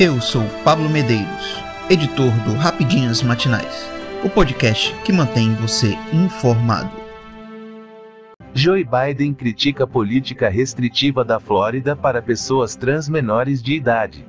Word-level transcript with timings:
Eu 0.00 0.20
sou 0.20 0.44
Pablo 0.62 0.88
Medeiros, 0.88 1.60
editor 1.90 2.30
do 2.44 2.54
Rapidinhas 2.54 3.20
Matinais, 3.20 3.90
o 4.24 4.30
podcast 4.30 4.94
que 5.04 5.12
mantém 5.12 5.52
você 5.56 5.98
informado. 6.12 6.88
Joe 8.54 8.84
Biden 8.84 9.34
critica 9.34 9.82
a 9.82 9.86
política 9.88 10.48
restritiva 10.48 11.24
da 11.24 11.40
Flórida 11.40 11.96
para 11.96 12.22
pessoas 12.22 12.76
trans 12.76 13.08
menores 13.08 13.60
de 13.60 13.74
idade. 13.74 14.24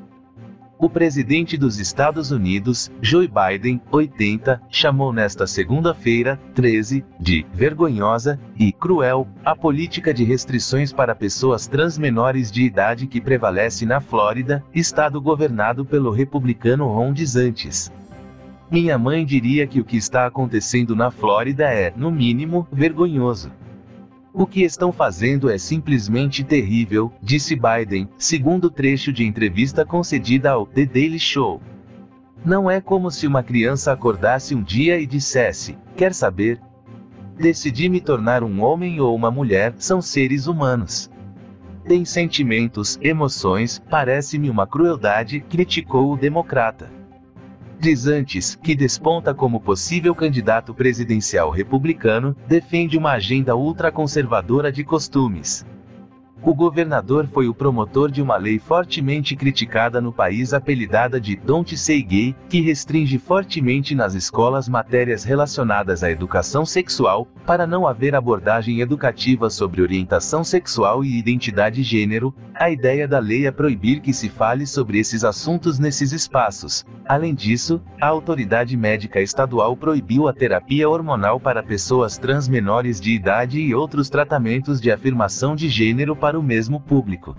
O 0.81 0.89
presidente 0.89 1.57
dos 1.57 1.77
Estados 1.77 2.31
Unidos, 2.31 2.89
Joe 3.01 3.27
Biden, 3.27 3.81
80, 3.91 4.61
chamou 4.69 5.11
nesta 5.11 5.45
segunda-feira, 5.45 6.39
13, 6.55 7.03
de 7.19 7.45
vergonhosa 7.53 8.39
e 8.57 8.71
cruel 8.71 9.27
a 9.43 9.53
política 9.53 10.13
de 10.13 10.23
restrições 10.23 10.93
para 10.93 11.13
pessoas 11.13 11.67
trans 11.67 11.97
menores 11.97 12.49
de 12.49 12.63
idade 12.63 13.07
que 13.07 13.19
prevalece 13.19 13.85
na 13.85 13.99
Flórida, 13.99 14.63
estado 14.73 15.19
governado 15.19 15.83
pelo 15.83 16.11
republicano 16.11 16.87
Ron 16.87 17.11
DeSantis. 17.11 17.91
Minha 18.71 18.97
mãe 18.97 19.25
diria 19.25 19.67
que 19.67 19.81
o 19.81 19.85
que 19.85 19.97
está 19.97 20.27
acontecendo 20.27 20.95
na 20.95 21.11
Flórida 21.11 21.65
é, 21.65 21.91
no 21.93 22.09
mínimo, 22.09 22.65
vergonhoso. 22.71 23.51
O 24.31 24.45
que 24.45 24.61
estão 24.61 24.91
fazendo 24.91 25.49
é 25.49 25.57
simplesmente 25.57 26.43
terrível, 26.43 27.11
disse 27.21 27.55
Biden, 27.55 28.07
segundo 28.17 28.69
trecho 28.69 29.11
de 29.11 29.25
entrevista 29.25 29.83
concedida 29.83 30.51
ao 30.51 30.67
The 30.67 30.85
Daily 30.85 31.19
Show. 31.19 31.59
Não 32.45 32.69
é 32.69 32.79
como 32.79 33.09
se 33.09 33.25
uma 33.25 33.41
criança 33.41 33.91
acordasse 33.91 34.53
um 34.53 34.61
dia 34.61 34.99
e 34.99 35.07
dissesse: 35.07 35.75
Quer 35.95 36.13
saber? 36.13 36.61
Decidi 37.37 37.89
me 37.89 37.99
tornar 37.99 38.43
um 38.43 38.61
homem 38.61 38.99
ou 38.99 39.15
uma 39.15 39.31
mulher, 39.31 39.73
são 39.77 39.99
seres 40.01 40.45
humanos. 40.45 41.09
Tem 41.85 42.05
sentimentos, 42.05 42.99
emoções, 43.01 43.81
parece-me 43.89 44.49
uma 44.49 44.67
crueldade, 44.67 45.39
criticou 45.39 46.13
o 46.13 46.17
democrata. 46.17 46.98
Diz 47.79 48.07
antes, 48.07 48.55
que 48.55 48.75
desponta 48.75 49.33
como 49.33 49.61
possível 49.61 50.13
candidato 50.13 50.73
presidencial 50.73 51.49
republicano, 51.49 52.35
defende 52.45 52.97
uma 52.97 53.13
agenda 53.13 53.55
ultraconservadora 53.55 54.69
de 54.69 54.83
costumes. 54.83 55.65
O 56.41 56.53
governador 56.53 57.27
foi 57.27 57.49
o 57.49 57.53
promotor 57.53 58.09
de 58.09 58.21
uma 58.21 58.37
lei 58.37 58.59
fortemente 58.59 59.35
criticada 59.35 59.99
no 59.99 60.13
país 60.13 60.53
apelidada 60.53 61.19
de 61.19 61.35
Don't 61.35 61.77
Say 61.77 62.01
Gay, 62.01 62.35
que 62.47 62.61
restringe 62.61 63.19
fortemente 63.19 63.93
nas 63.93 64.13
escolas 64.13 64.69
matérias 64.69 65.25
relacionadas 65.25 66.01
à 66.01 66.09
educação 66.09 66.65
sexual, 66.65 67.27
para 67.45 67.67
não 67.67 67.85
haver 67.85 68.15
abordagem 68.15 68.79
educativa 68.79 69.49
sobre 69.49 69.81
orientação 69.81 70.41
sexual 70.41 71.03
e 71.03 71.19
identidade 71.19 71.83
gênero. 71.83 72.33
A 72.55 72.69
ideia 72.69 73.07
da 73.07 73.19
lei 73.19 73.45
é 73.45 73.51
proibir 73.51 73.99
que 73.99 74.13
se 74.13 74.29
fale 74.29 74.65
sobre 74.65 74.97
esses 74.97 75.25
assuntos 75.25 75.77
nesses 75.77 76.13
espaços. 76.13 76.85
Além 77.07 77.33
disso, 77.33 77.81
a 77.99 78.07
autoridade 78.07 78.77
médica 78.77 79.19
estadual 79.19 79.75
proibiu 79.75 80.27
a 80.27 80.33
terapia 80.33 80.87
hormonal 80.87 81.39
para 81.39 81.63
pessoas 81.63 82.17
trans 82.17 82.47
menores 82.47 83.01
de 83.01 83.11
idade 83.11 83.59
e 83.59 83.73
outros 83.73 84.09
tratamentos 84.09 84.79
de 84.79 84.91
afirmação 84.91 85.55
de 85.55 85.67
gênero 85.69 86.15
para 86.15 86.28
para 86.29 86.37
o 86.37 86.43
mesmo 86.43 86.79
público. 86.79 87.35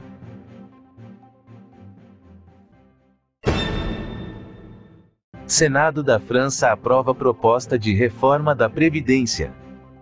Senado 5.47 6.03
da 6.03 6.19
França 6.19 6.73
aprova 6.73 7.15
proposta 7.15 7.79
de 7.79 7.95
reforma 7.95 8.53
da 8.53 8.69
Previdência. 8.69 9.53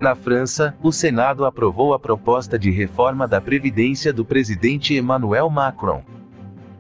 Na 0.01 0.15
França, 0.15 0.75
o 0.83 0.91
Senado 0.91 1.45
aprovou 1.45 1.93
a 1.93 1.99
proposta 1.99 2.59
de 2.59 2.71
reforma 2.71 3.29
da 3.29 3.43
Previdência 3.43 4.11
do 4.11 4.25
presidente 4.25 4.95
Emmanuel 4.95 5.51
Macron. 5.51 6.03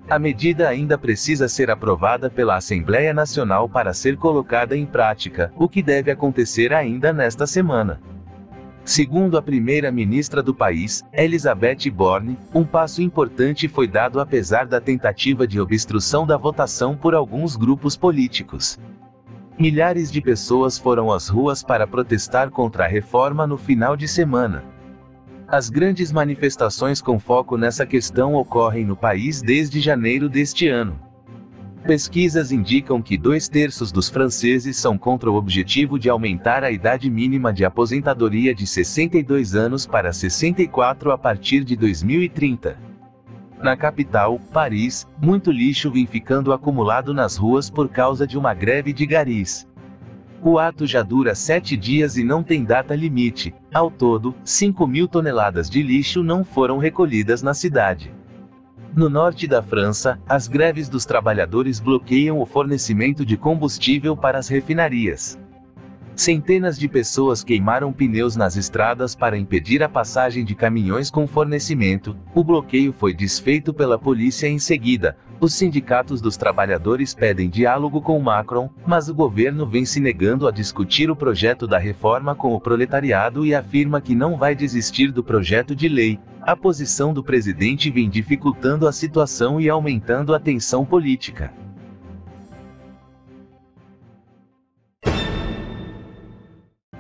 A 0.09 0.19
medida 0.19 0.67
ainda 0.67 0.97
precisa 0.97 1.47
ser 1.47 1.71
aprovada 1.71 2.31
pela 2.31 2.57
Assembleia 2.57 3.13
Nacional 3.13 3.69
para 3.69 3.93
ser 3.93 4.17
colocada 4.17 4.75
em 4.75 4.87
prática, 4.87 5.53
o 5.59 5.69
que 5.69 5.83
deve 5.83 6.11
acontecer 6.11 6.73
ainda 6.73 7.13
nesta 7.13 7.47
semana. 7.47 8.01
Segundo 8.89 9.37
a 9.37 9.43
primeira-ministra 9.43 10.43
do 10.43 10.55
país, 10.55 11.05
Elizabeth 11.13 11.91
Borne, 11.93 12.39
um 12.55 12.65
passo 12.65 13.03
importante 13.03 13.69
foi 13.69 13.87
dado 13.87 14.19
apesar 14.19 14.67
da 14.67 14.81
tentativa 14.81 15.47
de 15.47 15.61
obstrução 15.61 16.27
da 16.27 16.39
votação 16.39 16.97
por 16.97 17.15
alguns 17.15 17.55
grupos 17.55 17.99
políticos. 17.99 18.79
Milhares 19.59 20.11
de 20.11 20.23
pessoas 20.23 20.79
foram 20.79 21.13
às 21.13 21.29
ruas 21.29 21.63
para 21.63 21.87
protestar 21.87 22.51
contra 22.51 22.87
a 22.87 22.89
reforma 22.89 23.47
no 23.47 23.59
final 23.59 23.95
de 23.95 24.09
semana. 24.09 24.65
As 25.47 25.69
grandes 25.69 26.11
manifestações 26.11 27.03
com 27.03 27.19
foco 27.19 27.59
nessa 27.59 27.85
questão 27.85 28.37
ocorrem 28.37 28.87
no 28.87 28.97
país 28.97 29.43
desde 29.43 29.83
janeiro 29.83 30.31
deste 30.31 30.67
ano. 30.67 30.99
Pesquisas 31.89 32.53
indicam 32.53 33.01
que 33.01 33.17
dois 33.17 33.49
terços 33.49 33.91
dos 33.91 34.11
franceses 34.11 34.77
são 34.77 34.99
contra 34.99 35.31
o 35.31 35.37
objetivo 35.37 35.99
de 35.99 36.11
aumentar 36.11 36.63
a 36.63 36.71
idade 36.71 37.09
mínima 37.09 37.51
de 37.51 37.65
aposentadoria 37.65 38.55
de 38.55 38.67
62 38.67 39.55
anos 39.55 39.87
para 39.87 40.13
64 40.13 41.11
a 41.11 41.17
partir 41.17 41.65
de 41.65 41.75
2030. 41.75 42.79
Na 43.63 43.75
capital, 43.75 44.39
Paris, 44.53 45.09
muito 45.19 45.51
lixo 45.51 45.91
vem 45.91 46.05
ficando 46.05 46.53
acumulado 46.53 47.15
nas 47.15 47.39
ruas 47.39 47.71
por 47.71 47.89
causa 47.89 48.27
de 48.27 48.37
uma 48.37 48.53
greve 48.53 48.93
de 48.93 49.07
garis. 49.07 49.67
O 50.43 50.59
ato 50.59 50.87
já 50.87 51.03
dura 51.03 51.35
sete 51.35 51.75
dias 51.75 52.19
e 52.19 52.23
não 52.23 52.43
tem 52.43 52.65
data 52.65 52.95
limite. 52.95 53.55
Ao 53.73 53.91
todo, 53.91 54.35
5 54.45 54.87
mil 54.87 55.09
toneladas 55.09 55.71
de 55.71 55.83
lixo 55.83 56.23
não 56.23 56.45
foram 56.45 56.77
recolhidas 56.77 57.43
na 57.43 57.55
cidade. 57.55 58.18
No 58.99 59.09
norte 59.09 59.47
da 59.47 59.63
França, 59.63 60.19
as 60.29 60.49
greves 60.49 60.89
dos 60.89 61.07
trabalhadores 61.07 61.79
bloqueiam 61.79 62.41
o 62.41 62.45
fornecimento 62.45 63.25
de 63.25 63.37
combustível 63.37 64.17
para 64.17 64.41
as 64.41 64.49
refinarias. 64.49 65.39
Centenas 66.17 66.77
de 66.77 66.89
pessoas 66.89 67.45
queimaram 67.45 67.93
pneus 67.93 68.35
nas 68.35 68.57
estradas 68.57 69.15
para 69.15 69.39
impedir 69.39 69.85
a 69.85 69.89
passagem 69.89 70.45
de 70.45 70.53
caminhões 70.53 71.13
com 71.13 71.29
fornecimento. 71.29 72.17
O 72.35 72.43
bloqueio 72.43 72.93
foi 72.93 73.15
desfeito 73.15 73.73
pela 73.73 73.97
polícia 73.97 74.49
em 74.49 74.59
seguida. 74.59 75.17
Os 75.41 75.55
sindicatos 75.55 76.21
dos 76.21 76.37
trabalhadores 76.37 77.15
pedem 77.15 77.49
diálogo 77.49 78.03
com 78.03 78.19
Macron, 78.19 78.69
mas 78.85 79.09
o 79.09 79.15
governo 79.15 79.65
vem 79.65 79.85
se 79.85 80.01
negando 80.01 80.49
a 80.49 80.51
discutir 80.51 81.13
o 81.13 81.15
projeto 81.17 81.65
da 81.65 81.79
reforma 81.79 82.35
com 82.35 82.55
o 82.55 82.61
proletariado 82.61 83.47
e 83.47 83.55
afirma 83.55 84.01
que 84.01 84.17
não 84.17 84.37
vai 84.37 84.57
desistir 84.57 85.13
do 85.13 85.23
projeto 85.23 85.77
de 85.77 85.89
lei. 85.89 86.19
A 86.43 86.57
posição 86.57 87.15
do 87.15 87.23
presidente 87.23 87.89
vem 87.89 88.11
dificultando 88.11 88.89
a 88.89 88.93
situação 88.93 89.61
e 89.61 89.69
aumentando 89.69 90.35
a 90.35 90.41
tensão 90.41 90.85
política. 90.85 91.53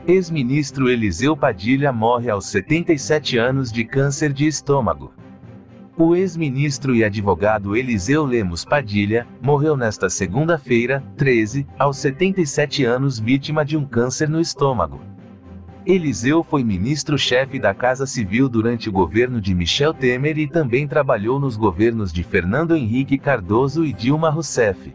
Ex-ministro 0.06 0.88
Eliseu 0.88 1.36
Padilha 1.36 1.92
morre 1.92 2.30
aos 2.30 2.46
77 2.46 3.36
anos 3.36 3.72
de 3.72 3.84
câncer 3.84 4.32
de 4.32 4.46
estômago. 4.46 5.12
O 6.00 6.14
ex-ministro 6.14 6.94
e 6.94 7.02
advogado 7.02 7.76
Eliseu 7.76 8.24
Lemos 8.24 8.64
Padilha 8.64 9.26
morreu 9.42 9.76
nesta 9.76 10.08
segunda-feira, 10.08 11.02
13, 11.16 11.66
aos 11.76 11.96
77 11.96 12.84
anos, 12.84 13.18
vítima 13.18 13.64
de 13.64 13.76
um 13.76 13.84
câncer 13.84 14.28
no 14.28 14.40
estômago. 14.40 15.00
Eliseu 15.84 16.44
foi 16.44 16.62
ministro-chefe 16.62 17.58
da 17.58 17.74
Casa 17.74 18.06
Civil 18.06 18.48
durante 18.48 18.88
o 18.88 18.92
governo 18.92 19.40
de 19.40 19.52
Michel 19.52 19.92
Temer 19.92 20.38
e 20.38 20.46
também 20.46 20.86
trabalhou 20.86 21.40
nos 21.40 21.56
governos 21.56 22.12
de 22.12 22.22
Fernando 22.22 22.76
Henrique 22.76 23.18
Cardoso 23.18 23.84
e 23.84 23.92
Dilma 23.92 24.30
Rousseff. 24.30 24.94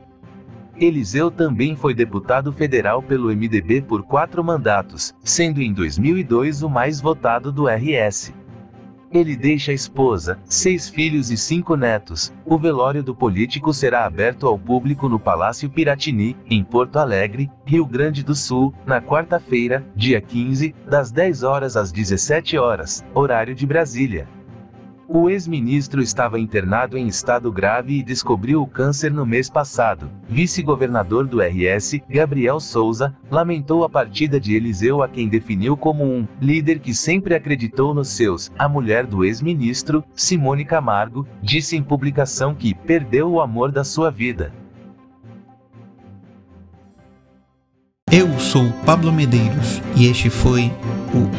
Eliseu 0.79 1.29
também 1.29 1.75
foi 1.75 1.93
deputado 1.93 2.53
federal 2.53 3.03
pelo 3.03 3.27
MDB 3.27 3.81
por 3.81 4.03
quatro 4.03 4.41
mandatos, 4.41 5.13
sendo 5.21 5.61
em 5.61 5.73
2002 5.73 6.63
o 6.63 6.69
mais 6.69 7.01
votado 7.01 7.51
do 7.51 7.67
RS. 7.67 8.31
Ele 9.13 9.35
deixa 9.35 9.71
esposa, 9.71 10.39
seis 10.45 10.89
filhos 10.89 11.29
e 11.29 11.37
cinco 11.37 11.75
netos. 11.75 12.33
O 12.43 12.57
velório 12.57 13.03
do 13.03 13.13
político 13.13 13.71
será 13.71 14.05
aberto 14.05 14.47
ao 14.47 14.57
público 14.57 15.07
no 15.07 15.19
Palácio 15.19 15.69
Piratini, 15.69 16.35
em 16.49 16.63
Porto 16.63 16.97
Alegre, 16.97 17.51
Rio 17.63 17.85
Grande 17.85 18.23
do 18.23 18.33
Sul, 18.33 18.73
na 18.87 18.99
quarta-feira, 18.99 19.85
dia 19.95 20.19
15, 20.19 20.73
das 20.89 21.11
10 21.11 21.43
horas 21.43 21.77
às 21.77 21.91
17 21.91 22.57
horas, 22.57 23.05
horário 23.13 23.53
de 23.53 23.67
Brasília. 23.67 24.27
O 25.15 25.29
ex-ministro 25.29 26.01
estava 26.01 26.39
internado 26.39 26.97
em 26.97 27.05
estado 27.05 27.51
grave 27.51 27.99
e 27.99 28.03
descobriu 28.03 28.63
o 28.63 28.67
câncer 28.67 29.11
no 29.11 29.27
mês 29.27 29.47
passado. 29.47 30.09
Vice-governador 30.27 31.27
do 31.27 31.39
RS, 31.39 32.01
Gabriel 32.09 32.59
Souza, 32.59 33.15
lamentou 33.29 33.83
a 33.83 33.89
partida 33.89 34.39
de 34.39 34.55
Eliseu 34.55 35.03
a 35.03 35.07
quem 35.07 35.29
definiu 35.29 35.77
como 35.77 36.03
um 36.03 36.27
líder 36.41 36.79
que 36.79 36.95
sempre 36.95 37.35
acreditou 37.35 37.93
nos 37.93 38.07
seus. 38.07 38.51
A 38.57 38.67
mulher 38.67 39.05
do 39.05 39.23
ex-ministro, 39.23 40.03
Simone 40.15 40.65
Camargo, 40.65 41.27
disse 41.43 41.77
em 41.77 41.83
publicação 41.83 42.55
que 42.55 42.73
perdeu 42.73 43.33
o 43.33 43.39
amor 43.39 43.71
da 43.71 43.83
sua 43.83 44.09
vida. 44.09 44.51
Eu 48.11 48.39
sou 48.39 48.71
Pablo 48.83 49.11
Medeiros 49.11 49.79
e 49.95 50.07
este 50.07 50.31
foi 50.31 50.71